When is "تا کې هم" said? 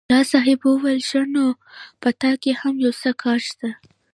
2.21-2.75